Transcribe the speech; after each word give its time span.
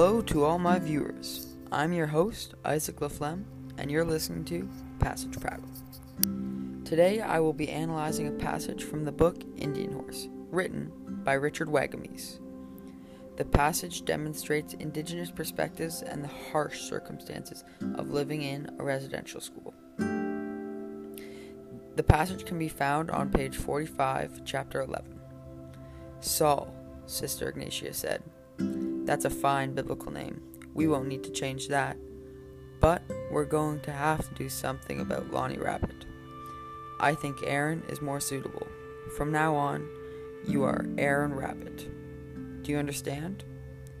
Hello 0.00 0.22
to 0.22 0.44
all 0.44 0.58
my 0.58 0.78
viewers. 0.78 1.58
I'm 1.70 1.92
your 1.92 2.06
host, 2.06 2.54
Isaac 2.64 3.00
LaFlemme, 3.00 3.44
and 3.76 3.90
you're 3.90 4.02
listening 4.02 4.46
to 4.46 4.66
Passage 4.98 5.38
Prattle. 5.38 5.68
Today 6.86 7.20
I 7.20 7.38
will 7.38 7.52
be 7.52 7.68
analyzing 7.68 8.26
a 8.26 8.42
passage 8.42 8.82
from 8.82 9.04
the 9.04 9.12
book 9.12 9.36
Indian 9.58 9.92
Horse, 9.92 10.26
written 10.50 10.90
by 11.22 11.34
Richard 11.34 11.68
Wagamese. 11.68 12.40
The 13.36 13.44
passage 13.44 14.06
demonstrates 14.06 14.72
indigenous 14.72 15.30
perspectives 15.30 16.00
and 16.00 16.24
the 16.24 16.30
harsh 16.50 16.80
circumstances 16.80 17.62
of 17.96 18.10
living 18.10 18.40
in 18.40 18.74
a 18.78 18.82
residential 18.82 19.42
school. 19.42 19.74
The 21.96 22.04
passage 22.08 22.46
can 22.46 22.58
be 22.58 22.68
found 22.68 23.10
on 23.10 23.28
page 23.28 23.58
45, 23.58 24.46
chapter 24.46 24.80
11. 24.80 25.20
Saul, 26.20 26.74
Sister 27.04 27.50
Ignatia 27.50 27.92
said. 27.92 28.22
That's 29.10 29.24
a 29.24 29.30
fine 29.30 29.74
biblical 29.74 30.12
name. 30.12 30.40
We 30.72 30.86
won't 30.86 31.08
need 31.08 31.24
to 31.24 31.32
change 31.32 31.66
that. 31.66 31.96
But 32.78 33.02
we're 33.32 33.44
going 33.44 33.80
to 33.80 33.90
have 33.90 34.28
to 34.28 34.34
do 34.36 34.48
something 34.48 35.00
about 35.00 35.32
Lonnie 35.32 35.58
Rabbit. 35.58 36.06
I 37.00 37.16
think 37.16 37.38
Aaron 37.44 37.82
is 37.88 38.00
more 38.00 38.20
suitable. 38.20 38.68
From 39.16 39.32
now 39.32 39.56
on, 39.56 39.88
you 40.46 40.62
are 40.62 40.86
Aaron 40.96 41.34
Rabbit. 41.34 41.88
Do 42.62 42.70
you 42.70 42.78
understand? 42.78 43.42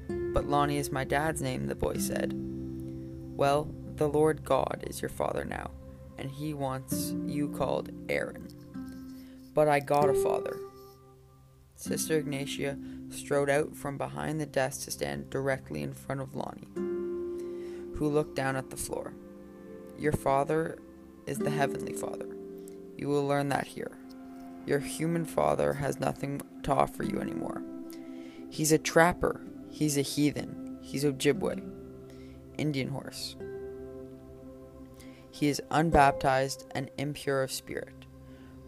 But 0.08 0.48
Lonnie 0.48 0.78
is 0.78 0.92
my 0.92 1.02
dad's 1.02 1.42
name, 1.42 1.66
the 1.66 1.74
boy 1.74 1.96
said. 1.96 2.32
Well, 2.32 3.68
the 3.96 4.08
Lord 4.08 4.44
God 4.44 4.84
is 4.86 5.02
your 5.02 5.08
father 5.08 5.44
now, 5.44 5.72
and 6.18 6.30
he 6.30 6.54
wants 6.54 7.16
you 7.26 7.48
called 7.48 7.90
Aaron. 8.08 8.46
But 9.54 9.66
I 9.66 9.80
got 9.80 10.08
a 10.08 10.14
father. 10.14 10.56
Sister 11.80 12.18
Ignatia 12.18 12.76
strode 13.08 13.48
out 13.48 13.74
from 13.74 13.96
behind 13.96 14.38
the 14.38 14.44
desk 14.44 14.84
to 14.84 14.90
stand 14.90 15.30
directly 15.30 15.82
in 15.82 15.94
front 15.94 16.20
of 16.20 16.34
Lonnie, 16.34 16.68
who 16.74 18.06
looked 18.06 18.36
down 18.36 18.54
at 18.54 18.68
the 18.68 18.76
floor. 18.76 19.14
Your 19.98 20.12
father 20.12 20.78
is 21.26 21.38
the 21.38 21.48
Heavenly 21.48 21.94
Father. 21.94 22.28
You 22.98 23.08
will 23.08 23.26
learn 23.26 23.48
that 23.48 23.66
here. 23.66 23.96
Your 24.66 24.80
human 24.80 25.24
father 25.24 25.72
has 25.72 25.98
nothing 25.98 26.42
to 26.64 26.74
offer 26.74 27.02
you 27.02 27.18
anymore. 27.18 27.62
He's 28.50 28.72
a 28.72 28.78
trapper. 28.78 29.40
He's 29.70 29.96
a 29.96 30.02
heathen. 30.02 30.76
He's 30.82 31.02
Ojibwe. 31.02 31.62
Indian 32.58 32.88
horse. 32.88 33.36
He 35.30 35.48
is 35.48 35.62
unbaptized 35.70 36.66
and 36.72 36.90
impure 36.98 37.42
of 37.42 37.50
spirit. 37.50 38.04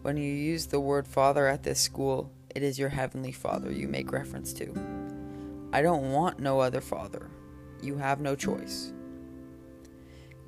When 0.01 0.17
you 0.17 0.33
use 0.33 0.65
the 0.65 0.79
word 0.79 1.07
father 1.07 1.47
at 1.47 1.61
this 1.61 1.79
school, 1.79 2.31
it 2.55 2.63
is 2.63 2.77
your 2.77 2.89
heavenly 2.89 3.31
Father 3.31 3.71
you 3.71 3.87
make 3.87 4.11
reference 4.11 4.53
to. 4.53 4.73
I 5.71 5.81
don't 5.81 6.11
want 6.11 6.39
no 6.39 6.59
other 6.59 6.81
Father. 6.81 7.29
You 7.81 7.97
have 7.97 8.21
no 8.21 8.35
choice. 8.35 8.93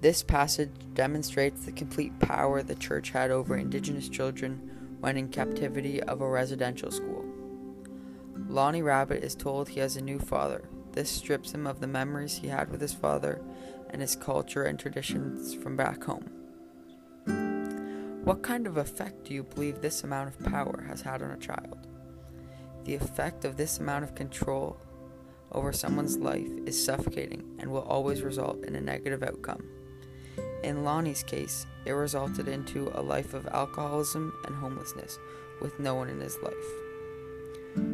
This 0.02 0.22
passage 0.22 0.72
demonstrates 0.94 1.66
the 1.66 1.72
complete 1.72 2.18
power 2.20 2.62
the 2.62 2.76
church 2.76 3.10
had 3.10 3.32
over 3.32 3.58
indigenous 3.58 4.08
children 4.08 4.98
when 5.00 5.18
in 5.18 5.30
captivity 5.30 6.02
of 6.04 6.22
a 6.22 6.30
residential 6.30 6.92
school. 6.92 7.26
Lonnie 8.48 8.84
Rabbit 8.84 9.24
is 9.24 9.34
told 9.34 9.70
he 9.70 9.80
has 9.80 9.96
a 9.96 10.02
new 10.02 10.20
father. 10.20 10.70
This 10.92 11.10
strips 11.10 11.54
him 11.54 11.66
of 11.66 11.80
the 11.80 11.88
memories 11.88 12.38
he 12.38 12.48
had 12.48 12.70
with 12.70 12.82
his 12.82 12.94
father 12.94 13.42
and 13.90 14.02
his 14.02 14.16
culture 14.16 14.64
and 14.64 14.80
traditions 14.80 15.56
from 15.56 15.76
back 15.76 16.04
home. 16.04 16.30
What 18.24 18.44
kind 18.44 18.68
of 18.68 18.78
effect 18.78 19.26
do 19.26 19.34
you 19.34 19.44
believe 19.44 19.82
this 19.82 20.04
amount 20.04 20.30
of 20.30 20.52
power 20.52 20.86
has 20.88 21.02
had 21.02 21.22
on 21.22 21.32
a 21.32 21.38
child? 21.38 21.88
The 22.86 22.96
effect 22.96 23.46
of 23.46 23.58
this 23.58 23.80
amount 23.80 24.04
of 24.04 24.14
control 24.16 24.78
over 25.52 25.74
someone's 25.74 26.18
life 26.18 26.50
is 26.66 26.84
suffocating 26.84 27.56
and 27.60 27.72
will 27.72 27.82
always 27.82 28.22
result 28.22 28.64
in 28.64 28.76
a 28.76 28.82
negative 28.82 29.24
outcome. 29.24 29.64
In 30.64 30.84
Lonnie's 30.84 31.24
case, 31.24 31.66
it 31.86 31.92
resulted 31.92 32.48
into 32.48 32.92
a 32.94 33.02
life 33.02 33.34
of 33.34 33.48
alcoholism 33.48 34.34
and 34.46 34.56
homelessness 34.56 35.18
with 35.62 35.80
no 35.80 35.96
one 35.96 36.10
in 36.10 36.20
his 36.20 36.38
life. 36.44 36.54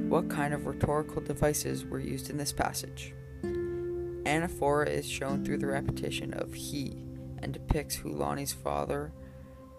What 0.09 0.29
kind 0.29 0.53
of 0.53 0.65
rhetorical 0.65 1.21
devices 1.21 1.85
were 1.85 1.99
used 1.99 2.29
in 2.29 2.37
this 2.37 2.51
passage? 2.51 3.13
Anaphora 3.43 4.87
is 4.87 5.07
shown 5.07 5.43
through 5.43 5.59
the 5.59 5.67
repetition 5.67 6.33
of 6.33 6.53
he 6.53 7.03
and 7.39 7.53
depicts 7.53 7.95
who 7.95 8.11
Lonnie's 8.11 8.53
father 8.53 9.13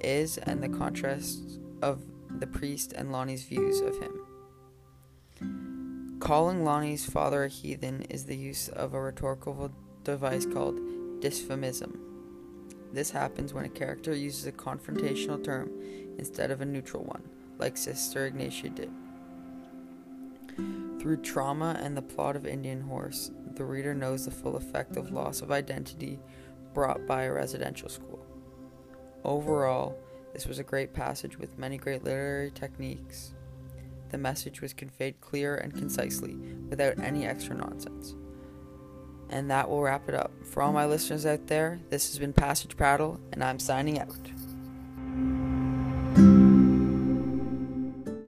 is 0.01 0.39
and 0.39 0.63
the 0.63 0.69
contrast 0.69 1.61
of 1.83 2.03
the 2.39 2.47
priest 2.47 2.93
and 2.93 3.13
Lonnie's 3.13 3.45
views 3.45 3.81
of 3.81 3.99
him. 4.01 4.13
Calling 6.23 6.63
Lonnie's 6.63 7.05
father 7.05 7.43
a 7.43 7.49
heathen 7.49 8.03
is 8.03 8.25
the 8.25 8.37
use 8.37 8.69
of 8.69 8.95
a 8.95 9.01
rhetorical 9.01 9.73
device 10.05 10.47
called 10.47 10.79
dysphemism. 11.21 11.99
This 12.93 13.11
happens 13.11 13.53
when 13.53 13.65
a 13.65 13.69
character 13.69 14.15
uses 14.15 14.47
a 14.47 14.53
confrontational 14.53 15.43
term 15.43 15.73
instead 16.19 16.53
of 16.53 16.61
a 16.61 16.65
neutral 16.65 17.03
one, 17.03 17.29
like 17.59 17.77
Sister 17.77 18.25
Ignatia 18.29 18.69
did. 18.69 18.93
Through 21.01 21.23
trauma 21.23 21.77
and 21.83 21.97
the 21.97 22.03
plot 22.03 22.37
of 22.37 22.47
Indian 22.47 22.83
Horse, 22.83 23.33
the 23.57 23.65
reader 23.65 23.93
knows 23.93 24.25
the 24.25 24.31
full 24.31 24.55
effect 24.55 24.97
of 24.97 25.11
loss 25.11 25.43
of 25.43 25.51
identity 25.51 26.21
brought 26.73 27.05
by 27.05 27.25
a 27.25 27.33
residential 27.33 27.89
school. 27.89 28.25
Overall, 29.25 29.99
this 30.33 30.47
was 30.47 30.61
a 30.61 30.65
great 30.65 30.95
passage 30.95 31.37
with 31.37 31.59
many 31.59 31.79
great 31.79 32.05
literary 32.05 32.53
techniques 32.53 33.35
the 34.13 34.19
message 34.19 34.61
was 34.61 34.73
conveyed 34.73 35.21
clear 35.21 35.57
and 35.57 35.75
concisely, 35.75 36.37
without 36.69 37.01
any 37.01 37.27
extra 37.27 37.57
nonsense. 37.57 38.15
And 39.31 39.51
that 39.51 39.69
will 39.69 39.83
wrap 39.83 40.09
it 40.09 40.15
up. 40.15 40.31
For 40.45 40.63
all 40.63 40.73
my 40.73 40.87
listeners 40.87 41.27
out 41.27 41.47
there, 41.49 41.81
this 41.89 42.09
has 42.11 42.19
been 42.19 42.33
Passage 42.33 42.77
Prattle, 42.77 43.19
and 43.33 43.43
I'm 43.43 43.59
signing 43.59 43.99
out. 43.99 44.31